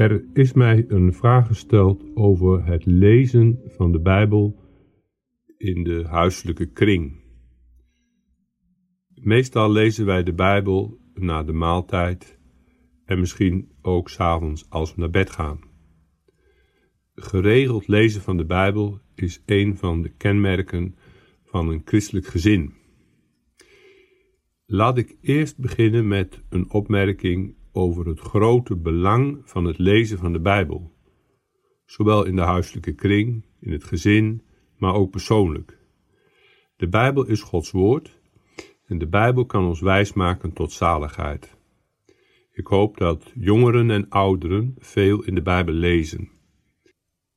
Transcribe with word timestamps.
Er 0.00 0.24
is 0.32 0.52
mij 0.52 0.84
een 0.88 1.12
vraag 1.12 1.46
gesteld 1.46 2.04
over 2.14 2.64
het 2.64 2.86
lezen 2.86 3.60
van 3.66 3.92
de 3.92 4.00
Bijbel 4.00 4.60
in 5.56 5.84
de 5.84 6.04
huiselijke 6.06 6.66
kring. 6.66 7.20
Meestal 9.14 9.72
lezen 9.72 10.06
wij 10.06 10.22
de 10.22 10.32
Bijbel 10.32 10.98
na 11.14 11.42
de 11.42 11.52
maaltijd 11.52 12.38
en 13.04 13.18
misschien 13.18 13.72
ook 13.82 14.08
s'avonds 14.08 14.70
als 14.70 14.94
we 14.94 15.00
naar 15.00 15.10
bed 15.10 15.30
gaan. 15.30 15.60
Geregeld 17.14 17.88
lezen 17.88 18.20
van 18.20 18.36
de 18.36 18.46
Bijbel 18.46 19.00
is 19.14 19.42
een 19.46 19.76
van 19.76 20.02
de 20.02 20.08
kenmerken 20.08 20.96
van 21.44 21.68
een 21.68 21.82
christelijk 21.84 22.26
gezin. 22.26 22.72
Laat 24.66 24.98
ik 24.98 25.16
eerst 25.20 25.58
beginnen 25.58 26.08
met 26.08 26.42
een 26.48 26.70
opmerking 26.70 27.58
over 27.72 28.06
het 28.06 28.20
grote 28.20 28.76
belang 28.76 29.42
van 29.44 29.64
het 29.64 29.78
lezen 29.78 30.18
van 30.18 30.32
de 30.32 30.40
Bijbel, 30.40 30.92
zowel 31.84 32.24
in 32.24 32.36
de 32.36 32.42
huiselijke 32.42 32.92
kring, 32.92 33.44
in 33.60 33.72
het 33.72 33.84
gezin, 33.84 34.42
maar 34.76 34.94
ook 34.94 35.10
persoonlijk. 35.10 35.78
De 36.76 36.88
Bijbel 36.88 37.26
is 37.26 37.42
Gods 37.42 37.70
woord 37.70 38.18
en 38.86 38.98
de 38.98 39.08
Bijbel 39.08 39.46
kan 39.46 39.64
ons 39.64 39.80
wijsmaken 39.80 40.52
tot 40.52 40.72
zaligheid. 40.72 41.58
Ik 42.52 42.66
hoop 42.66 42.96
dat 42.96 43.32
jongeren 43.34 43.90
en 43.90 44.08
ouderen 44.08 44.74
veel 44.78 45.22
in 45.22 45.34
de 45.34 45.42
Bijbel 45.42 45.74
lezen. 45.74 46.28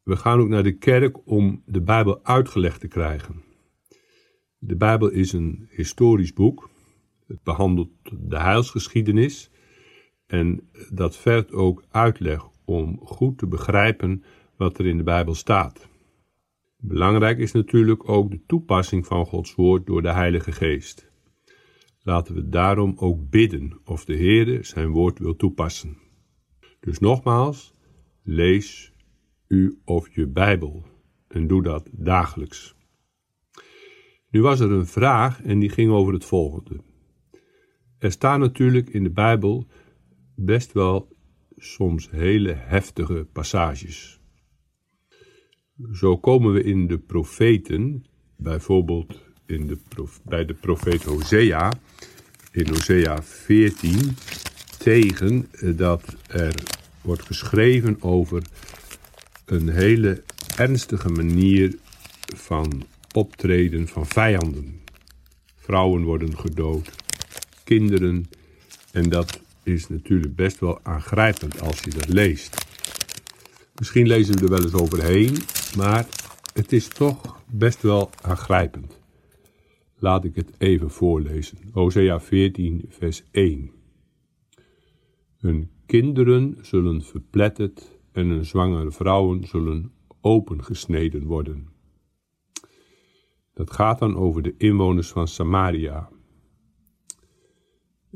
We 0.03 0.15
gaan 0.15 0.39
ook 0.39 0.47
naar 0.47 0.63
de 0.63 0.77
kerk 0.77 1.27
om 1.27 1.63
de 1.65 1.81
Bijbel 1.81 2.23
uitgelegd 2.23 2.79
te 2.79 2.87
krijgen. 2.87 3.43
De 4.57 4.75
Bijbel 4.75 5.09
is 5.09 5.33
een 5.33 5.67
historisch 5.69 6.33
boek. 6.33 6.69
Het 7.27 7.43
behandelt 7.43 7.91
de 8.19 8.39
heilsgeschiedenis 8.39 9.51
en 10.33 10.69
dat 10.89 11.17
vergt 11.17 11.51
ook 11.51 11.83
uitleg 11.91 12.49
om 12.65 12.99
goed 13.03 13.37
te 13.37 13.47
begrijpen 13.47 14.23
wat 14.57 14.77
er 14.77 14.85
in 14.85 14.97
de 14.97 15.03
Bijbel 15.03 15.33
staat. 15.33 15.89
Belangrijk 16.77 17.37
is 17.37 17.51
natuurlijk 17.51 18.09
ook 18.09 18.31
de 18.31 18.41
toepassing 18.45 19.05
van 19.05 19.25
Gods 19.25 19.55
woord 19.55 19.85
door 19.85 20.01
de 20.01 20.11
Heilige 20.11 20.51
Geest. 20.51 21.11
Laten 22.01 22.35
we 22.35 22.49
daarom 22.49 22.93
ook 22.95 23.29
bidden 23.29 23.79
of 23.85 24.05
de 24.05 24.15
Heere 24.15 24.63
zijn 24.63 24.89
woord 24.89 25.19
wil 25.19 25.35
toepassen. 25.35 25.97
Dus 26.79 26.99
nogmaals, 26.99 27.73
lees 28.23 28.93
u 29.47 29.79
of 29.85 30.15
je 30.15 30.27
Bijbel 30.27 30.85
en 31.27 31.47
doe 31.47 31.63
dat 31.63 31.89
dagelijks. 31.91 32.75
Nu 34.29 34.41
was 34.41 34.59
er 34.59 34.71
een 34.71 34.87
vraag 34.87 35.41
en 35.41 35.59
die 35.59 35.69
ging 35.69 35.91
over 35.91 36.13
het 36.13 36.25
volgende. 36.25 36.81
Er 37.99 38.11
staan 38.11 38.39
natuurlijk 38.39 38.89
in 38.89 39.03
de 39.03 39.11
Bijbel 39.11 39.67
best 40.35 40.71
wel 40.71 41.07
soms 41.57 42.09
hele 42.11 42.53
heftige 42.53 43.27
passages. 43.31 44.19
Zo 45.93 46.17
komen 46.17 46.53
we 46.53 46.63
in 46.63 46.87
de 46.87 46.97
profeten, 46.97 48.05
bijvoorbeeld 48.35 49.19
in 49.45 49.67
de 49.67 49.77
bij 50.23 50.45
de 50.45 50.53
profeet 50.53 51.03
Hosea, 51.03 51.71
in 52.51 52.67
Hosea 52.67 53.23
14, 53.23 53.97
tegen 54.77 55.49
dat 55.75 56.15
er 56.27 56.55
wordt 57.01 57.21
geschreven 57.21 58.01
over 58.01 58.43
een 59.45 59.69
hele 59.69 60.23
ernstige 60.57 61.09
manier 61.09 61.75
van 62.35 62.83
optreden 63.11 63.87
van 63.87 64.05
vijanden. 64.05 64.81
Vrouwen 65.55 66.03
worden 66.03 66.37
gedood, 66.37 66.89
kinderen, 67.63 68.25
en 68.91 69.09
dat 69.09 69.42
is 69.63 69.87
natuurlijk 69.87 70.35
best 70.35 70.59
wel 70.59 70.79
aangrijpend 70.83 71.61
als 71.61 71.79
je 71.79 71.89
dat 71.89 72.07
leest. 72.07 72.65
Misschien 73.79 74.07
lezen 74.07 74.35
we 74.35 74.43
er 74.43 74.49
wel 74.49 74.63
eens 74.63 74.73
overheen, 74.73 75.37
maar 75.77 76.07
het 76.53 76.71
is 76.71 76.87
toch 76.87 77.41
best 77.51 77.81
wel 77.81 78.09
aangrijpend. 78.21 78.99
Laat 79.99 80.25
ik 80.25 80.35
het 80.35 80.49
even 80.57 80.89
voorlezen. 80.89 81.57
Hosea 81.71 82.19
14, 82.19 82.85
vers 82.89 83.23
1. 83.31 83.71
Hun 85.37 85.69
kinderen 85.85 86.57
zullen 86.61 87.01
verpletterd 87.01 87.99
en 88.11 88.27
hun 88.27 88.45
zwangere 88.45 88.91
vrouwen 88.91 89.47
zullen 89.47 89.91
opengesneden 90.21 91.23
worden. 91.23 91.67
Dat 93.53 93.71
gaat 93.71 93.99
dan 93.99 94.15
over 94.15 94.41
de 94.41 94.55
inwoners 94.57 95.11
van 95.11 95.27
Samaria. 95.27 96.09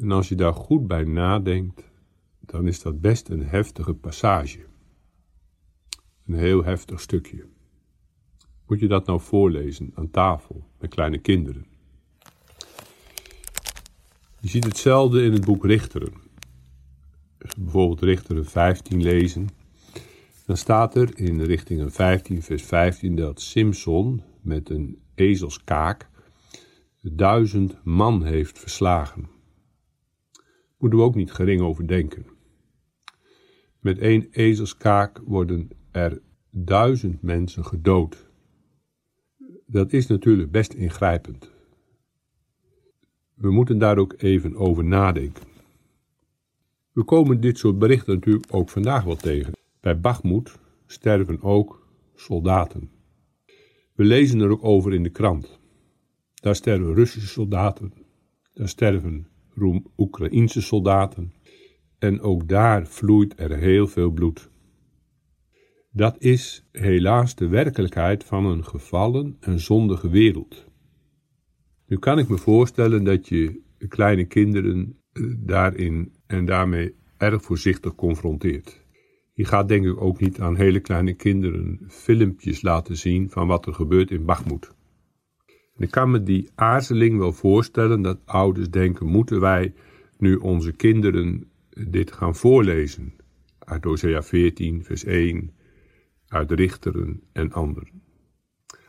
En 0.02 0.12
als 0.12 0.30
je 0.30 0.36
daar 0.36 0.54
goed 0.54 0.88
bij 0.88 1.04
nadenkt, 1.04 1.84
dan 2.40 2.68
is 2.68 2.82
dat 2.82 3.02
best 3.02 3.30
een 3.30 3.46
heftige 3.46 3.94
passage. 3.94 4.66
Een 6.26 6.34
heel 6.34 6.64
heftig 6.64 7.02
stukje. 7.02 7.46
Moet 8.68 8.80
je 8.80 8.88
dat 8.88 9.06
nou 9.06 9.22
voorlezen 9.22 9.92
aan 9.96 10.10
tafel 10.10 10.68
met 10.80 10.90
kleine 10.90 11.18
kinderen? 11.18 11.66
Je 14.40 14.48
ziet 14.48 14.64
hetzelfde 14.64 15.24
in 15.24 15.32
het 15.32 15.46
boek 15.46 15.66
Richteren. 15.66 16.14
Bijvoorbeeld 17.58 18.02
Richteren 18.02 18.46
15 18.46 19.02
lezen, 19.02 19.48
dan 20.46 20.58
staat 20.58 20.96
er 20.96 21.20
in 21.20 21.42
Richtingen 21.42 21.92
15, 21.92 22.42
vers 22.42 22.64
15 22.64 23.16
dat 23.16 23.42
Simson 23.42 24.22
met 24.42 24.70
een 24.70 25.00
ezelskaak 25.16 26.10
duizend 27.02 27.84
man 27.84 28.24
heeft 28.24 28.60
verslagen 28.60 29.36
moeten 30.78 31.00
we 31.00 31.06
ook 31.06 31.16
niet 31.16 31.32
gering 31.32 31.62
over 31.62 31.88
denken. 31.88 32.26
Met 33.80 33.98
één 33.98 34.28
ezelskaak 34.32 35.22
worden 35.26 35.70
er 35.92 36.22
duizend 36.50 37.22
mensen 37.22 37.66
gedood. 37.66 38.30
Dat 39.66 39.94
is 39.94 40.08
natuurlijk 40.08 40.52
best 40.52 40.74
ingrijpend. 40.74 41.52
We 43.34 43.52
moeten 43.52 43.78
daar 43.78 43.98
ook 43.98 44.14
even 44.18 44.56
over 44.56 44.84
nadenken. 44.84 45.44
We 46.92 47.04
komen 47.04 47.42
dit 47.42 47.58
soort 47.58 47.80
berichten 47.80 48.14
natuurlijk 48.14 48.46
ook 48.50 48.70
vandaag 48.70 49.04
wel 49.04 49.16
tegen. 49.16 49.54
Bij 49.80 50.00
Bagmoed 50.00 50.60
sterven 50.86 51.42
ook 51.42 51.88
soldaten. 52.16 52.92
We 53.94 54.04
lezen 54.04 54.40
er 54.40 54.50
ook 54.50 54.64
over 54.64 54.94
in 54.94 55.04
de 55.04 55.10
krant. 55.10 55.60
Daar 56.34 56.56
sterven 56.56 56.94
Russische 56.94 57.28
soldaten. 57.28 57.94
Daar 58.54 58.70
sterven 58.70 59.28
Oekraïense 59.98 60.62
soldaten. 60.62 61.34
En 62.00 62.22
ook 62.22 62.48
daar 62.48 62.88
vloeit 62.88 63.40
er 63.40 63.58
heel 63.58 63.88
veel 63.88 64.12
bloed. 64.12 64.50
Dat 65.92 66.16
is 66.20 66.68
helaas 66.72 67.36
de 67.36 67.48
werkelijkheid 67.48 68.24
van 68.24 68.46
een 68.46 68.66
gevallen 68.66 69.38
en 69.40 69.60
zondige 69.60 70.10
wereld. 70.10 70.66
Nu 71.88 71.98
kan 71.98 72.20
ik 72.20 72.28
me 72.28 72.38
voorstellen 72.38 73.04
dat 73.04 73.28
je 73.28 73.62
kleine 73.88 74.26
kinderen 74.26 75.00
eh, 75.12 75.24
daarin 75.38 76.14
en 76.28 76.46
daarmee 76.46 76.96
erg 77.18 77.42
voorzichtig 77.42 77.96
confronteert. 77.96 78.86
Je 79.34 79.46
gaat 79.46 79.68
denk 79.68 79.86
ik 79.86 80.02
ook 80.02 80.20
niet 80.20 80.40
aan 80.40 80.56
hele 80.56 80.80
kleine 80.80 81.14
kinderen 81.14 81.80
filmpjes 81.88 82.62
laten 82.62 82.98
zien 82.98 83.30
van 83.30 83.48
wat 83.48 83.66
er 83.66 83.74
gebeurt 83.74 84.12
in 84.12 84.26
Bagmoed 84.26 84.76
ik 85.78 85.92
kan 85.92 86.12
me 86.12 86.24
die 86.24 86.50
aarzeling 86.56 87.18
wel 87.18 87.34
voorstellen 87.34 88.02
dat 88.02 88.20
ouders 88.26 88.70
denken: 88.70 89.08
moeten 89.08 89.40
wij 89.40 89.74
nu 90.18 90.36
onze 90.36 90.72
kinderen 90.72 91.50
dit 91.70 92.12
gaan 92.12 92.36
voorlezen? 92.36 93.14
Uit 93.60 93.84
Hosea 93.84 94.24
14, 94.24 94.84
vers 94.84 95.04
1, 95.04 95.52
uit 96.28 96.52
Richteren 96.52 97.22
en 97.32 97.52
anderen. 97.52 98.02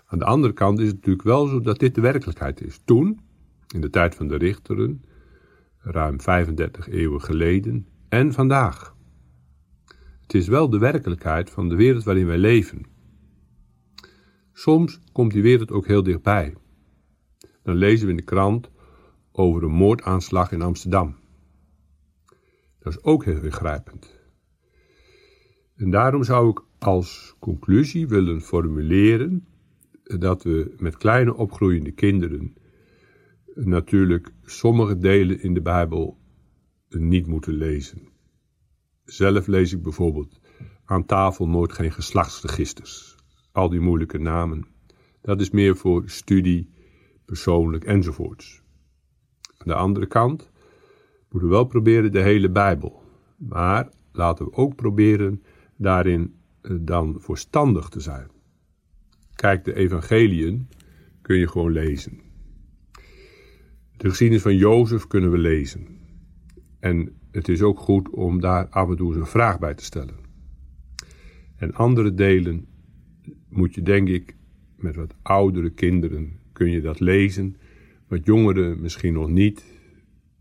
Aan 0.06 0.18
de 0.18 0.24
andere 0.24 0.52
kant 0.52 0.78
is 0.78 0.86
het 0.86 0.94
natuurlijk 0.94 1.24
wel 1.24 1.46
zo 1.46 1.60
dat 1.60 1.78
dit 1.78 1.94
de 1.94 2.00
werkelijkheid 2.00 2.60
is. 2.60 2.80
Toen, 2.84 3.20
in 3.74 3.80
de 3.80 3.90
tijd 3.90 4.14
van 4.14 4.28
de 4.28 4.36
Richteren, 4.36 5.04
ruim 5.78 6.20
35 6.20 6.88
eeuwen 6.88 7.22
geleden, 7.22 7.86
en 8.08 8.32
vandaag. 8.32 8.96
Het 10.20 10.34
is 10.34 10.48
wel 10.48 10.70
de 10.70 10.78
werkelijkheid 10.78 11.50
van 11.50 11.68
de 11.68 11.74
wereld 11.74 12.04
waarin 12.04 12.26
wij 12.26 12.38
leven. 12.38 12.82
Soms 14.52 15.00
komt 15.12 15.32
die 15.32 15.42
wereld 15.42 15.70
ook 15.70 15.86
heel 15.86 16.02
dichtbij 16.02 16.54
dan 17.68 17.76
lezen 17.76 18.04
we 18.04 18.10
in 18.10 18.16
de 18.16 18.24
krant 18.24 18.70
over 19.32 19.62
een 19.62 19.70
moordaanslag 19.70 20.52
in 20.52 20.62
Amsterdam. 20.62 21.16
Dat 22.78 22.92
is 22.92 23.02
ook 23.02 23.24
heel 23.24 23.42
ingrijpend. 23.42 24.20
En 25.76 25.90
daarom 25.90 26.24
zou 26.24 26.50
ik 26.50 26.62
als 26.78 27.36
conclusie 27.38 28.08
willen 28.08 28.40
formuleren 28.40 29.46
dat 30.02 30.42
we 30.42 30.74
met 30.76 30.96
kleine 30.96 31.34
opgroeiende 31.34 31.90
kinderen 31.90 32.54
natuurlijk 33.54 34.32
sommige 34.44 34.98
delen 34.98 35.42
in 35.42 35.54
de 35.54 35.62
Bijbel 35.62 36.18
niet 36.88 37.26
moeten 37.26 37.54
lezen. 37.54 38.08
Zelf 39.04 39.46
lees 39.46 39.72
ik 39.72 39.82
bijvoorbeeld 39.82 40.40
aan 40.84 41.06
tafel 41.06 41.48
nooit 41.48 41.72
geen 41.72 41.92
geslachtsregisters. 41.92 43.16
Al 43.52 43.68
die 43.68 43.80
moeilijke 43.80 44.18
namen. 44.18 44.66
Dat 45.20 45.40
is 45.40 45.50
meer 45.50 45.76
voor 45.76 46.08
studie 46.08 46.76
persoonlijk 47.28 47.84
enzovoorts. 47.84 48.62
Aan 49.56 49.66
de 49.66 49.74
andere 49.74 50.06
kant 50.06 50.50
moeten 51.30 51.48
we 51.48 51.54
wel 51.54 51.64
proberen 51.64 52.12
de 52.12 52.22
hele 52.22 52.50
Bijbel. 52.50 53.02
Maar 53.36 53.90
laten 54.12 54.44
we 54.44 54.52
ook 54.52 54.74
proberen 54.74 55.42
daarin 55.76 56.34
eh, 56.60 56.76
dan 56.80 57.16
voorstandig 57.18 57.88
te 57.88 58.00
zijn. 58.00 58.30
Kijk, 59.34 59.64
de 59.64 59.74
evangeliën 59.74 60.68
kun 61.22 61.36
je 61.36 61.48
gewoon 61.48 61.72
lezen. 61.72 62.20
De 63.96 64.08
geschiedenis 64.08 64.42
van 64.42 64.56
Jozef 64.56 65.06
kunnen 65.06 65.30
we 65.30 65.38
lezen. 65.38 65.86
En 66.80 67.18
het 67.30 67.48
is 67.48 67.62
ook 67.62 67.78
goed 67.78 68.10
om 68.10 68.40
daar 68.40 68.68
af 68.68 68.88
en 68.88 68.96
toe 68.96 69.08
eens 69.08 69.16
een 69.16 69.26
vraag 69.26 69.58
bij 69.58 69.74
te 69.74 69.84
stellen. 69.84 70.16
En 71.56 71.74
andere 71.74 72.14
delen 72.14 72.66
moet 73.48 73.74
je 73.74 73.82
denk 73.82 74.08
ik 74.08 74.36
met 74.76 74.96
wat 74.96 75.14
oudere 75.22 75.70
kinderen 75.70 76.38
kun 76.58 76.70
je 76.70 76.80
dat 76.80 77.00
lezen. 77.00 77.56
Wat 78.08 78.24
jongeren 78.24 78.80
misschien 78.80 79.12
nog 79.12 79.28
niet. 79.28 79.64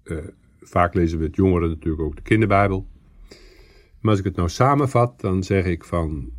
Uh, 0.04 0.18
vaak 0.60 0.94
lezen 0.94 1.20
we 1.20 1.26
het 1.26 1.36
jongeren 1.36 1.70
natuurlijk 1.70 2.04
ook 2.04 2.16
de 2.16 2.22
kinderbijbel. 2.22 2.88
Maar 4.02 4.12
als 4.12 4.20
ik 4.20 4.26
het 4.26 4.36
nou 4.36 4.50
samenvat, 4.50 5.20
dan 5.20 5.44
zeg 5.44 5.66
ik 5.66 5.84
van, 5.84 6.32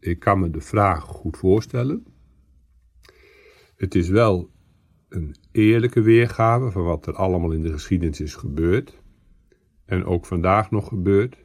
ik 0.00 0.18
kan 0.18 0.40
me 0.40 0.50
de 0.50 0.60
vraag 0.60 1.02
goed 1.02 1.36
voorstellen. 1.36 2.04
Het 3.76 3.94
is 3.94 4.08
wel 4.08 4.50
een 5.08 5.34
eerlijke 5.52 6.00
weergave 6.00 6.70
van 6.70 6.84
wat 6.84 7.06
er 7.06 7.14
allemaal 7.14 7.52
in 7.52 7.62
de 7.62 7.72
geschiedenis 7.72 8.20
is 8.20 8.34
gebeurd. 8.34 9.02
En 9.84 10.04
ook 10.04 10.26
vandaag 10.26 10.70
nog 10.70 10.88
gebeurt. 10.88 11.44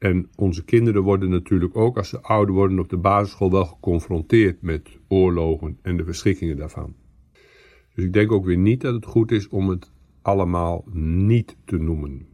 En 0.00 0.28
onze 0.36 0.64
kinderen 0.64 1.02
worden 1.02 1.30
natuurlijk 1.30 1.76
ook 1.76 1.96
als 1.96 2.08
ze 2.08 2.20
ouder 2.20 2.54
worden 2.54 2.78
op 2.78 2.88
de 2.88 2.96
basisschool 2.96 3.50
wel 3.50 3.64
geconfronteerd 3.64 4.62
met 4.62 4.98
oorlogen 5.08 5.78
en 5.82 5.96
de 5.96 6.04
verschrikkingen 6.04 6.56
daarvan. 6.56 6.94
Dus 7.94 8.04
ik 8.04 8.12
denk 8.12 8.32
ook 8.32 8.44
weer 8.44 8.56
niet 8.56 8.80
dat 8.80 8.94
het 8.94 9.04
goed 9.04 9.30
is 9.30 9.48
om 9.48 9.68
het 9.68 9.92
allemaal 10.22 10.84
niet 10.92 11.56
te 11.64 11.78
noemen. 11.78 12.26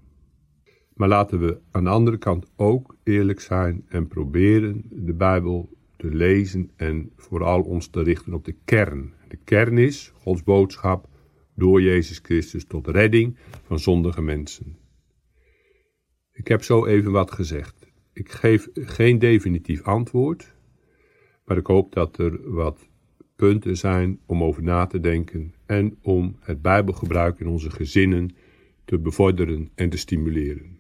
Maar 0.95 1.09
laten 1.09 1.41
we 1.41 1.59
aan 1.71 1.85
de 1.85 1.91
andere 1.91 2.17
kant 2.17 2.47
ook 2.57 2.97
eerlijk 3.03 3.41
zijn 3.41 3.85
en 3.89 4.07
proberen 4.07 4.83
de 4.91 5.15
Bijbel 5.15 5.71
te 5.97 6.15
lezen 6.15 6.71
en 6.77 7.11
vooral 7.17 7.63
ons 7.63 7.89
te 7.89 8.03
richten 8.03 8.35
op 8.35 8.45
de 8.45 8.55
kern. 8.65 9.13
De 9.29 9.39
kern 9.45 9.79
is 9.79 10.13
Gods 10.15 10.43
boodschap 10.43 11.09
door 11.55 11.83
Jezus 11.83 12.19
Christus 12.23 12.65
tot 12.65 12.87
redding 12.87 13.37
van 13.63 13.79
zondige 13.79 14.23
mensen. 14.23 14.77
Ik 16.37 16.49
heb 16.49 16.63
zo 16.63 16.87
even 16.87 17.13
wat 17.13 17.31
gezegd. 17.31 17.87
Ik 18.13 18.31
geef 18.31 18.69
geen 18.75 19.19
definitief 19.19 19.83
antwoord, 19.83 20.55
maar 21.45 21.57
ik 21.57 21.67
hoop 21.67 21.93
dat 21.93 22.19
er 22.19 22.53
wat 22.53 22.89
punten 23.37 23.77
zijn 23.77 24.21
om 24.27 24.43
over 24.43 24.63
na 24.63 24.87
te 24.87 25.01
denken 25.01 25.55
en 25.67 25.99
om 26.03 26.37
het 26.41 26.63
Bijbelgebruik 26.63 27.41
in 27.41 27.47
onze 27.47 27.71
gezinnen 27.71 28.37
te 28.85 28.99
bevorderen 28.99 29.71
en 29.75 29.89
te 29.91 29.97
stimuleren. 29.97 30.79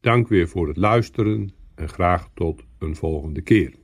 Dank 0.00 0.28
weer 0.28 0.48
voor 0.48 0.68
het 0.68 0.76
luisteren 0.76 1.52
en 1.74 1.88
graag 1.88 2.30
tot 2.34 2.64
een 2.78 2.96
volgende 2.96 3.40
keer. 3.42 3.74